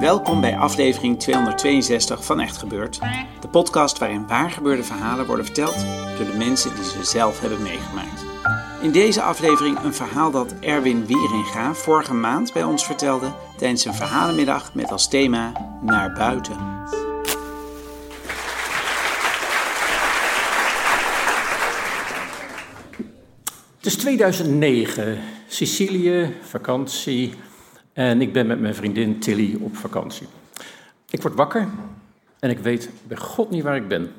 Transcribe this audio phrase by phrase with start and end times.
[0.00, 2.98] Welkom bij aflevering 262 van Echt Gebeurd,
[3.40, 5.86] de podcast waarin waargebeurde verhalen worden verteld
[6.16, 8.24] door de mensen die ze zelf hebben meegemaakt.
[8.82, 13.94] In deze aflevering een verhaal dat Erwin Wieringa vorige maand bij ons vertelde tijdens een
[13.94, 16.56] verhalenmiddag met als thema Naar buiten.
[23.76, 27.34] Het is 2009, Sicilië, vakantie,
[27.96, 30.26] en ik ben met mijn vriendin Tilly op vakantie.
[31.10, 31.68] Ik word wakker
[32.38, 34.12] en ik weet bij God niet waar ik ben.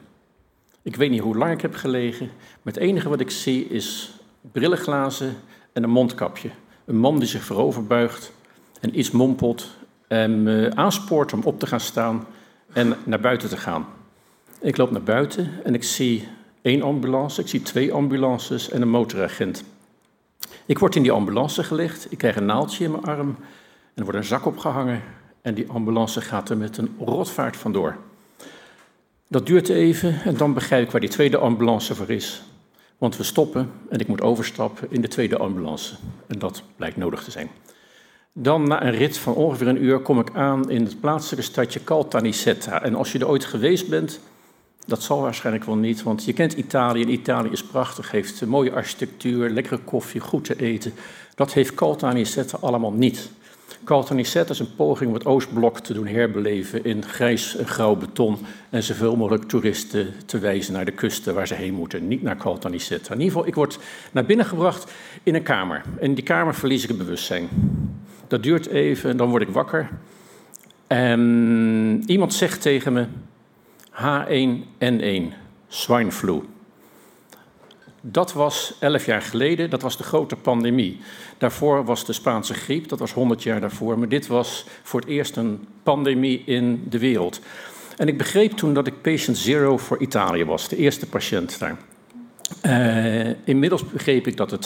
[0.81, 2.29] Ik weet niet hoe lang ik heb gelegen,
[2.61, 4.11] maar het enige wat ik zie is
[4.51, 5.35] brillenglazen
[5.73, 6.49] en een mondkapje.
[6.85, 8.31] Een man die zich voorover buigt
[8.81, 9.69] en iets mompelt
[10.07, 12.27] en me aanspoort om op te gaan staan
[12.73, 13.85] en naar buiten te gaan.
[14.59, 16.27] Ik loop naar buiten en ik zie
[16.61, 19.63] één ambulance, ik zie twee ambulances en een motoragent.
[20.65, 23.37] Ik word in die ambulance gelegd, ik krijg een naaldje in mijn arm
[23.97, 25.01] er wordt een zak opgehangen
[25.41, 27.95] en die ambulance gaat er met een rotvaart vandoor.
[29.27, 32.43] Dat duurt even en dan begrijp ik waar die tweede ambulance voor is.
[32.97, 35.95] Want we stoppen en ik moet overstappen in de tweede ambulance.
[36.27, 37.49] En dat blijkt nodig te zijn.
[38.33, 41.83] Dan na een rit van ongeveer een uur kom ik aan in het plaatselijke stadje
[41.83, 42.83] Caltanissetta.
[42.83, 44.19] En als je er ooit geweest bent,
[44.85, 48.71] dat zal waarschijnlijk wel niet, want je kent Italië en Italië is prachtig, heeft mooie
[48.71, 50.93] architectuur, lekkere koffie, goed te eten.
[51.35, 53.29] Dat heeft Caltanissetta allemaal niet.
[53.83, 58.37] Caltanissette is een poging om het Oostblok te doen herbeleven in grijs en grauw beton
[58.69, 62.37] en zoveel mogelijk toeristen te wijzen naar de kusten waar ze heen moeten, niet naar
[62.37, 63.13] Caltanissette.
[63.13, 63.79] In ieder geval, ik word
[64.11, 64.91] naar binnen gebracht
[65.23, 65.81] in een kamer.
[65.99, 67.49] In die kamer verlies ik het bewustzijn.
[68.27, 69.89] Dat duurt even en dan word ik wakker.
[70.87, 73.05] En iemand zegt tegen me,
[73.91, 75.33] H1N1,
[75.67, 76.11] swine.
[78.01, 80.99] Dat was elf jaar geleden, dat was de grote pandemie.
[81.37, 83.99] Daarvoor was de Spaanse griep, dat was 100 jaar daarvoor.
[83.99, 87.39] Maar dit was voor het eerst een pandemie in de wereld.
[87.97, 91.77] En ik begreep toen dat ik patient zero voor Italië was, de eerste patiënt daar.
[92.65, 94.59] Uh, inmiddels begreep ik dat er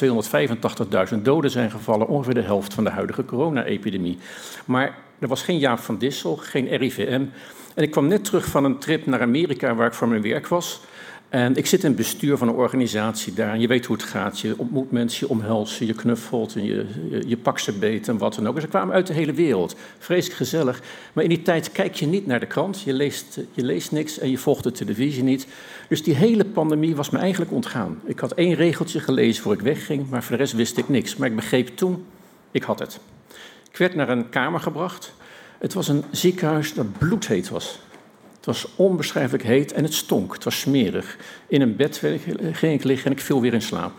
[1.14, 4.18] 285.000 doden zijn gevallen, ongeveer de helft van de huidige corona-epidemie.
[4.66, 7.26] Maar er was geen Jaap van Dissel, geen RIVM.
[7.76, 10.48] En ik kwam net terug van een trip naar Amerika waar ik voor mijn werk
[10.48, 10.82] was.
[11.32, 13.54] En ik zit in het bestuur van een organisatie daar.
[13.54, 14.40] En je weet hoe het gaat.
[14.40, 16.86] Je ontmoet mensen, je omhelst je knuffelt en je,
[17.28, 18.60] je, pakt ze beet en wat dan ook.
[18.60, 19.76] Ze kwamen uit de hele wereld.
[19.98, 20.82] Vreselijk gezellig.
[21.14, 22.82] Maar in die tijd kijk je niet naar de krant.
[22.82, 25.48] Je leest, je leest niks en je volgt de televisie niet.
[25.90, 28.02] Dus die hele pandemie was me eigenlijk ontgaan.
[28.06, 31.16] Ik had één regeltje gelezen voor ik wegging, maar voor de rest wist ik niks.
[31.16, 32.06] Maar ik begreep toen,
[32.52, 33.00] ik had het.
[33.72, 35.14] Ik werd naar een kamer gebracht.
[35.60, 37.80] Het was een ziekenhuis dat bloedheet was.
[38.42, 40.34] Het was onbeschrijfelijk heet en het stonk.
[40.34, 41.18] Het was smerig.
[41.48, 42.02] In een bed
[42.52, 43.92] ging ik liggen en ik viel weer in slaap.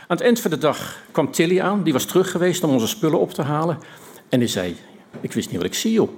[0.00, 1.82] Aan het eind van de dag kwam Tilly aan.
[1.82, 3.78] Die was terug geweest om onze spullen op te halen.
[4.28, 4.76] En die zei,
[5.20, 6.08] ik wist niet wat ik zie, joh.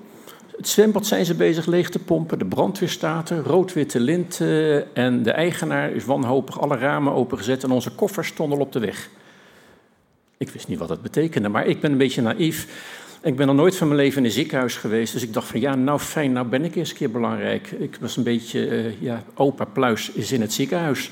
[0.56, 4.40] Het zwembad zijn ze bezig leeg te pompen, de brandweer staat er, rood-witte lint
[4.92, 8.78] en de eigenaar is wanhopig alle ramen opengezet en onze koffers stonden al op de
[8.78, 9.08] weg.
[10.38, 12.66] Ik wist niet wat dat betekende, maar ik ben een beetje naïef.
[13.22, 15.60] Ik ben nog nooit van mijn leven in een ziekenhuis geweest, dus ik dacht van
[15.60, 17.70] ja, nou fijn, nou ben ik eens een keer belangrijk.
[17.70, 21.10] Ik was een beetje, uh, ja, opa Pluis is in het ziekenhuis.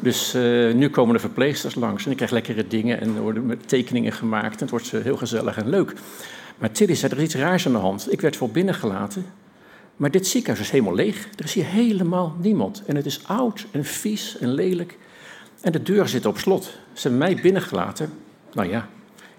[0.00, 3.60] Dus uh, nu komen de verpleegsters langs en ik krijg lekkere dingen en er worden
[3.66, 5.94] tekeningen gemaakt en het wordt uh, heel gezellig en leuk.
[6.58, 8.12] Maar Tilly zei, er is iets raars aan de hand.
[8.12, 9.24] Ik werd wel binnengelaten,
[9.96, 11.28] maar dit ziekenhuis is helemaal leeg.
[11.36, 12.82] Er is hier helemaal niemand.
[12.86, 14.98] En het is oud en vies en lelijk.
[15.60, 16.64] En de deuren zitten op slot.
[16.92, 18.12] Ze hebben mij binnengelaten.
[18.52, 18.88] Nou ja,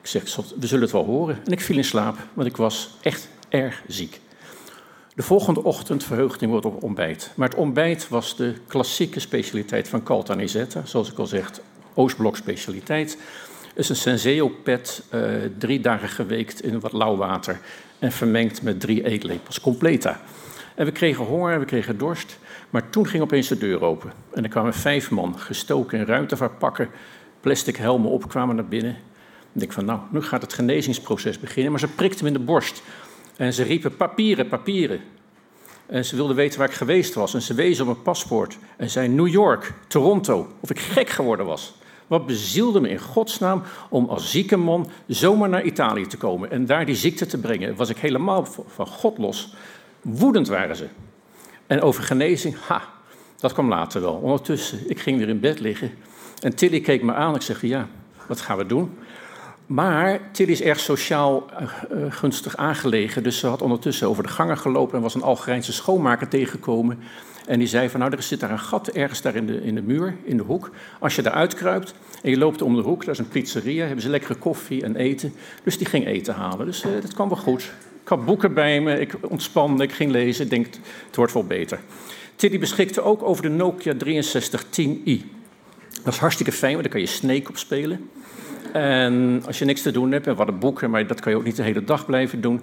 [0.02, 1.40] ik zeg, we zullen het wel horen.
[1.46, 4.20] En ik viel in slaap, want ik was echt erg ziek.
[5.16, 7.32] De volgende ochtend verheugde ik me op ontbijt.
[7.36, 10.82] Maar het ontbijt was de klassieke specialiteit van Caltanissetta.
[10.86, 11.52] Zoals ik al zeg,
[11.94, 13.18] Oostblok specialiteit.
[13.68, 15.22] Het is een Senseo-pet, uh,
[15.58, 17.60] drie dagen geweekt in wat lauw water.
[18.00, 20.22] En vermengd met drie eetlepels completa.
[20.76, 22.38] En we kregen honger, we kregen dorst.
[22.70, 24.12] Maar toen ging opeens de deur open.
[24.34, 26.90] En er kwamen vijf man, gestoken in ruimtevaartpakken,
[27.42, 28.98] plastic helmen op, kwamen naar binnen.
[29.54, 31.72] Ik van, nou, nu gaat het genezingsproces beginnen.
[31.72, 32.82] Maar ze prikte hem in de borst.
[33.36, 35.02] En ze riepen, papieren, papieren.
[35.86, 37.34] En ze wilde weten waar ik geweest was.
[37.34, 38.58] En ze wees op mijn paspoort.
[38.78, 40.48] En zei New York, Toronto.
[40.60, 41.74] Of ik gek geworden was.
[42.08, 46.52] Wat bezielde me in godsnaam om als zieke man zomaar naar Italië te komen.
[46.52, 47.76] En daar die ziekte te brengen.
[47.76, 49.54] Was ik helemaal van God los.
[50.02, 50.88] Woedend waren ze.
[51.68, 52.82] En over genezing, ha,
[53.40, 54.14] dat kwam later wel.
[54.14, 55.92] Ondertussen, ik ging weer in bed liggen.
[56.40, 57.36] En Tilly keek me aan.
[57.36, 57.88] Ik zeg, ja,
[58.28, 58.98] wat gaan we doen?
[59.72, 61.46] Maar Tilly is erg sociaal
[61.92, 63.24] uh, gunstig aangelegen.
[63.24, 67.00] Dus ze had ondertussen over de gangen gelopen en was een Algerijnse schoonmaker tegengekomen.
[67.46, 69.76] En die zei van, nou, er zit daar een gat ergens daar in de, in
[69.76, 70.72] de muur, in de hoek.
[71.00, 74.02] Als je daar uitkruipt en je loopt om de hoek, daar is een pizzeria, hebben
[74.02, 75.34] ze lekkere koffie en eten.
[75.64, 76.66] Dus die ging eten halen.
[76.66, 77.62] Dus uh, dat kwam wel goed.
[78.02, 80.44] Ik had boeken bij me, ik ontspande, ik ging lezen.
[80.44, 80.68] Ik denk,
[81.06, 81.80] het wordt wel beter.
[82.36, 85.41] Tilly beschikte ook over de Nokia 6310i.
[86.04, 88.10] Dat is hartstikke fijn, want daar kan je Snake op spelen.
[88.74, 91.38] En als je niks te doen hebt, en wat een boeken, maar dat kan je
[91.38, 92.62] ook niet de hele dag blijven doen.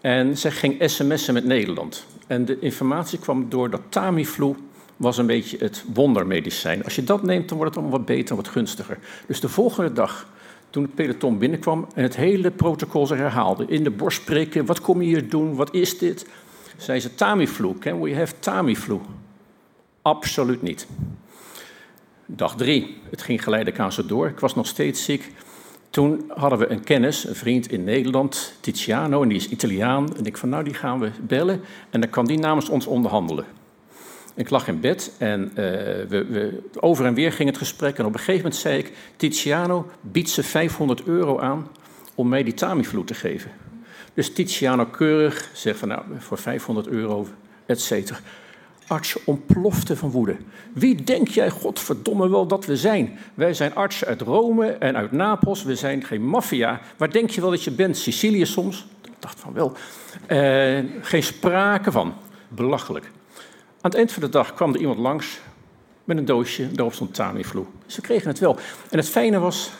[0.00, 2.06] En ze ging sms'en met Nederland.
[2.26, 4.54] En de informatie kwam door dat Tamiflu
[4.96, 6.84] was een beetje het wondermedicijn.
[6.84, 8.98] Als je dat neemt, dan wordt het allemaal wat beter, wat gunstiger.
[9.26, 10.28] Dus de volgende dag,
[10.70, 14.80] toen het peloton binnenkwam en het hele protocol zich herhaalde, in de borst spreken, wat
[14.80, 16.26] kom je hier doen, wat is dit?
[16.76, 18.98] Zei ze Tamiflu, can we have Tamiflu?
[20.02, 20.86] Absoluut niet.
[22.26, 24.28] Dag drie, het ging geleidelijk aan zo door.
[24.28, 25.32] Ik was nog steeds ziek.
[25.90, 30.16] Toen hadden we een kennis, een vriend in Nederland, Tiziano, en die is Italiaan.
[30.16, 31.60] En ik van, nou, die gaan we bellen
[31.90, 33.44] en dan kan die namens ons onderhandelen.
[34.34, 37.98] Ik lag in bed en uh, we, we, over en weer ging het gesprek.
[37.98, 41.68] En op een gegeven moment zei ik, Tiziano biedt ze 500 euro aan
[42.14, 43.50] om mij die Tamiflu te geven.
[44.14, 47.26] Dus Tiziano keurig zegt van, nou, voor 500 euro,
[47.66, 48.18] et cetera
[48.86, 50.36] arts ontplofte van woede.
[50.72, 53.18] Wie denk jij, godverdomme wel, dat we zijn?
[53.34, 55.62] Wij zijn artsen uit Rome en uit Napels.
[55.62, 56.80] We zijn geen maffia.
[56.96, 57.96] Waar denk je wel dat je bent?
[57.96, 58.86] Sicilië soms?
[59.04, 59.72] Ik dacht van wel.
[60.28, 62.14] Uh, geen sprake van.
[62.48, 63.04] Belachelijk.
[63.04, 65.40] Aan het eind van de dag kwam er iemand langs
[66.04, 66.72] met een doosje.
[66.72, 67.64] Daarop stond Tamiflu.
[67.86, 68.56] Ze kregen het wel.
[68.90, 69.72] En het fijne was,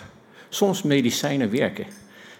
[0.48, 1.86] soms medicijnen werken.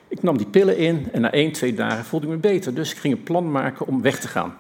[0.09, 2.75] Ik nam die pillen in en na één, twee dagen voelde ik me beter.
[2.75, 4.57] Dus ik ging een plan maken om weg te gaan.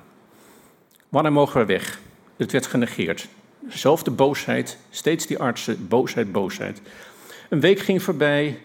[1.15, 2.01] Wanneer mogen we weg?
[2.37, 3.29] Het werd genegeerd.
[3.69, 6.81] Zelfde boosheid, steeds die artsen, boosheid, boosheid.
[7.49, 8.59] Een week ging voorbij,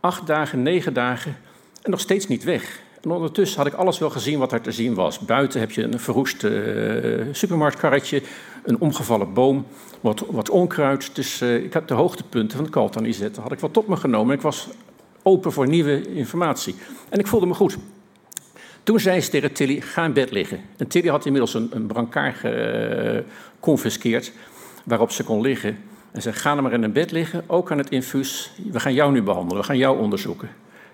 [0.00, 1.36] acht dagen, negen dagen
[1.82, 2.80] en nog steeds niet weg.
[3.02, 5.18] En ondertussen had ik alles wel gezien wat er te zien was.
[5.18, 8.22] Buiten heb je een verroest uh, supermarktkarretje,
[8.64, 9.66] een omgevallen boom,
[10.00, 11.14] wat, wat onkruid.
[11.14, 14.34] Dus uh, ik heb de hoogtepunten van de Kaltanizet had ik wat tot me genomen.
[14.34, 14.68] Ik was
[15.22, 16.74] open voor nieuwe informatie.
[17.08, 17.76] En ik voelde me goed.
[18.84, 20.60] Toen zei ze tegen Tilly, ga in bed liggen.
[20.76, 24.32] En Tilly had inmiddels een, een brancard geconfiskeerd
[24.84, 25.78] waarop ze kon liggen.
[26.12, 28.50] En zei, ga maar in een bed liggen, ook aan het infuus.
[28.70, 30.48] We gaan jou nu behandelen, we gaan jou onderzoeken.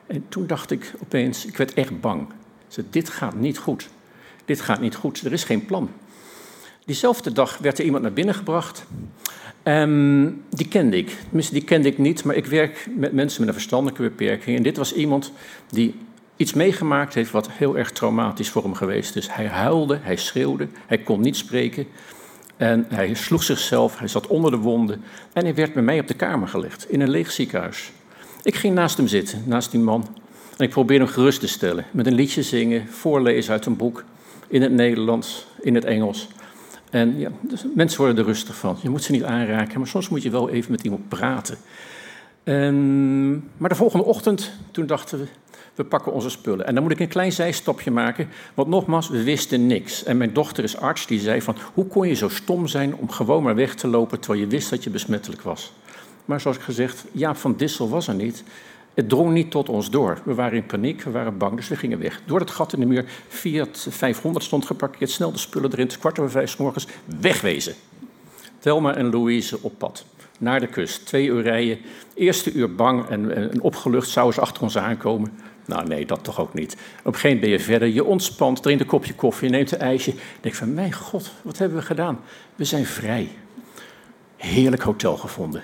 [0.07, 2.29] En toen dacht ik opeens, ik werd echt bang.
[2.69, 3.89] Zei, dit gaat niet goed.
[4.45, 5.91] Dit gaat niet goed, er is geen plan.
[6.85, 8.85] Diezelfde dag werd er iemand naar binnen gebracht.
[9.65, 11.17] Um, die kende ik.
[11.23, 14.57] Tenminste, die kende ik niet, maar ik werk met mensen met een verstandelijke beperking.
[14.57, 15.33] En dit was iemand
[15.71, 15.95] die
[16.41, 19.29] iets meegemaakt heeft wat heel erg traumatisch voor hem geweest is.
[19.31, 21.87] Hij huilde, hij schreeuwde, hij kon niet spreken.
[22.57, 25.03] En hij sloeg zichzelf, hij zat onder de wonden.
[25.33, 27.93] En hij werd bij mij op de kamer gelegd, in een leeg ziekenhuis.
[28.43, 30.07] Ik ging naast hem zitten, naast die man.
[30.57, 31.85] En ik probeerde hem gerust te stellen.
[31.91, 34.05] Met een liedje zingen, voorlezen uit een boek.
[34.49, 36.29] In het Nederlands, in het Engels.
[36.91, 38.79] En ja, dus mensen worden er rustig van.
[38.83, 41.57] Je moet ze niet aanraken, maar soms moet je wel even met iemand praten.
[42.45, 45.27] En, maar de volgende ochtend, toen dachten we,
[45.81, 46.67] we pakken onze spullen.
[46.67, 50.05] En dan moet ik een klein zijstapje maken, want nogmaals, we wisten niks.
[50.05, 53.11] En mijn dochter is arts, die zei van, hoe kon je zo stom zijn om
[53.11, 55.73] gewoon maar weg te lopen terwijl je wist dat je besmettelijk was?
[56.25, 58.45] Maar zoals ik gezegd, Jaap van Dissel was er niet.
[58.95, 60.19] Het drong niet tot ons door.
[60.25, 62.21] We waren in paniek, we waren bang, dus we gingen weg.
[62.27, 66.19] Door het gat in de muur, Fiat 500 stond geparkeerd, snel de spullen erin, kwart
[66.19, 66.87] over vijf morgens,
[67.21, 67.75] wegwezen.
[68.59, 70.05] Thelma en Louise op pad,
[70.41, 71.07] naar de kust.
[71.07, 71.79] Twee uur rijden,
[72.15, 75.33] eerste uur bang en, en opgelucht, zouden ze achter ons aankomen.
[75.67, 76.73] Nou nee, dat toch ook niet.
[76.73, 79.79] Op een gegeven moment ben je verder, je ontspant, drinkt een kopje koffie, neemt een
[79.79, 80.15] ijsje.
[80.41, 82.21] denk van, mijn god, wat hebben we gedaan?
[82.57, 83.29] We zijn vrij.
[84.37, 85.63] Heerlijk hotel gevonden.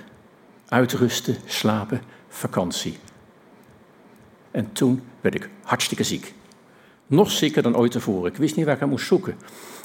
[0.68, 2.98] Uitrusten, slapen, vakantie.
[4.50, 6.34] En toen werd ik hartstikke ziek.
[7.06, 8.30] Nog zieker dan ooit tevoren.
[8.30, 9.36] Ik wist niet waar ik aan moest zoeken.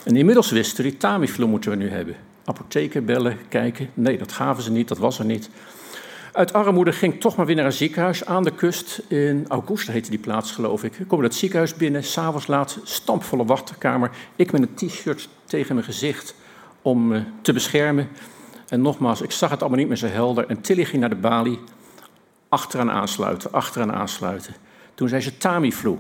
[0.04, 2.16] En inmiddels wisten die Tamiflu moeten we nu hebben.
[2.46, 3.90] Apotheken bellen, kijken.
[3.94, 5.50] Nee, dat gaven ze niet, dat was er niet.
[6.32, 9.02] Uit armoede ging ik toch maar weer naar een ziekenhuis aan de kust.
[9.08, 10.94] In Augusta heette die plaats, geloof ik.
[11.08, 14.12] Kom dat ziekenhuis binnen, s'avonds laat, stampvolle wachtkamer.
[14.36, 16.36] Ik met een t-shirt tegen mijn gezicht
[16.82, 18.10] om me te beschermen.
[18.68, 20.48] En nogmaals, ik zag het allemaal niet meer zo helder.
[20.48, 21.60] En Tilly ging naar de balie.
[22.50, 24.54] achteraan aansluiten, achteraan aansluiten.
[24.96, 25.98] Toen zei ze Tamiflu.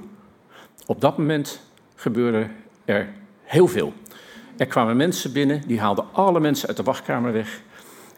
[0.85, 1.61] Op dat moment
[1.95, 2.47] gebeurde
[2.85, 3.09] er
[3.43, 3.93] heel veel.
[4.57, 7.61] Er kwamen mensen binnen, die haalden alle mensen uit de wachtkamer weg.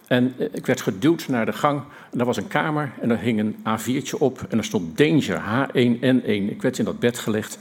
[0.07, 1.81] En eh, ik werd geduwd naar de gang.
[2.11, 4.45] En daar was een kamer en er hing een A4'tje op.
[4.49, 6.25] En er stond Danger, H1N1.
[6.25, 7.57] Ik werd in dat bed gelegd.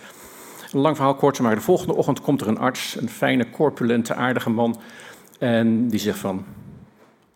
[0.73, 1.55] Een lang verhaal kort maar.
[1.55, 4.81] De volgende ochtend komt er een arts, een fijne, corpulente, aardige man.
[5.39, 6.45] En die zegt van,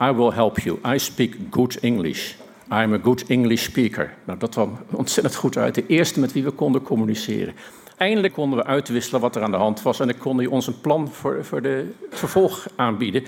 [0.02, 0.78] I will help you.
[0.94, 2.34] I speak good English.
[2.70, 4.14] I'm a good English speaker.
[4.24, 5.74] Nou, dat kwam ontzettend goed uit.
[5.74, 7.54] De eerste met wie we konden communiceren.
[7.96, 10.66] Eindelijk konden we uitwisselen wat er aan de hand was en ik kon hij ons
[10.66, 13.22] een plan voor, voor de vervolg aanbieden.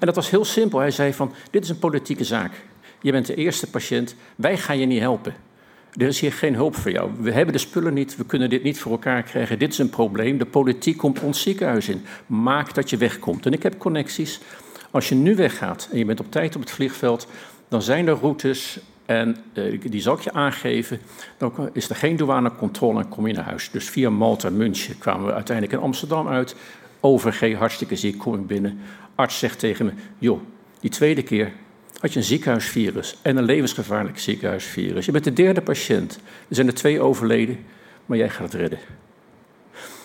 [0.00, 0.78] En dat was heel simpel.
[0.78, 2.52] Hij zei van, dit is een politieke zaak.
[3.00, 5.34] Je bent de eerste patiënt, wij gaan je niet helpen.
[5.96, 7.10] Er is hier geen hulp voor jou.
[7.18, 9.58] We hebben de spullen niet, we kunnen dit niet voor elkaar krijgen.
[9.58, 10.38] Dit is een probleem.
[10.38, 12.04] De politiek komt ons ziekenhuis in.
[12.26, 13.46] Maak dat je wegkomt.
[13.46, 14.40] En ik heb connecties.
[14.90, 17.26] Als je nu weggaat en je bent op tijd op het vliegveld,
[17.68, 21.00] dan zijn er routes en uh, die zal ik je aangeven.
[21.36, 23.70] Dan is er geen douanecontrole en kom je naar huis.
[23.70, 26.56] Dus via Malta, München kwamen we uiteindelijk in Amsterdam uit.
[27.00, 28.80] OVG, hartstikke ziek, kom ik binnen.
[29.14, 30.40] Arts zegt tegen me, joh,
[30.80, 31.52] die tweede keer
[32.00, 35.06] had je een ziekenhuisvirus en een levensgevaarlijk ziekenhuisvirus.
[35.06, 36.18] Je bent de derde patiënt.
[36.48, 37.58] Er zijn er twee overleden,
[38.06, 38.78] maar jij gaat het redden.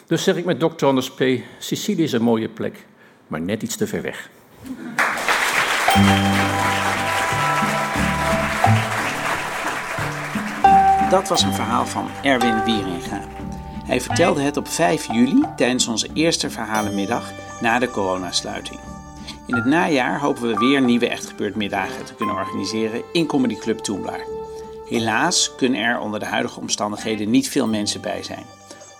[0.05, 1.23] Dus zeg ik met dokter Anders P.,
[1.59, 2.85] Sicilië is een mooie plek,
[3.27, 4.29] maar net iets te ver weg.
[11.09, 13.21] Dat was een verhaal van Erwin Wieringa.
[13.85, 18.79] Hij vertelde het op 5 juli tijdens onze eerste verhalenmiddag na de coronasluiting.
[19.45, 23.55] In het najaar hopen we weer nieuwe Echt Gebeurd middagen te kunnen organiseren in Comedy
[23.55, 24.21] Club Toemblaar.
[24.85, 28.45] Helaas kunnen er onder de huidige omstandigheden niet veel mensen bij zijn.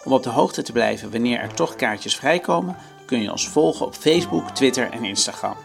[0.04, 2.76] Om op de hoogte te blijven wanneer er toch kaartjes vrijkomen,
[3.06, 5.56] kun je ons volgen op Facebook, Twitter en Instagram.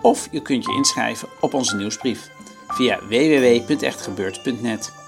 [0.00, 2.30] Of je kunt je inschrijven op onze nieuwsbrief
[2.68, 5.03] via www.echtgebeurd.net.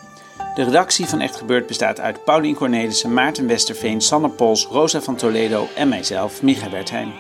[0.57, 5.17] De redactie van Echt Gebeurd bestaat uit Paulien Cornelissen, Maarten Westerveen, Sanne Pols, Rosa van
[5.17, 7.13] Toledo en mijzelf, Micha Wertheim.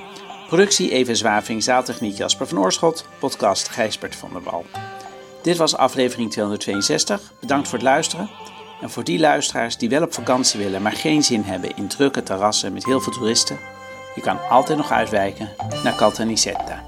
[0.46, 4.64] Productie Even Zwaving, zaaltechniek Jasper van Oorschot, podcast Gijsbert van der Wal.
[5.42, 7.32] Dit was aflevering 262.
[7.40, 8.30] Bedankt voor het luisteren.
[8.80, 12.22] En voor die luisteraars die wel op vakantie willen, maar geen zin hebben in drukke
[12.22, 13.58] terrassen met heel veel toeristen,
[14.14, 15.48] je kan altijd nog uitwijken
[15.84, 16.84] naar Caltanissetta.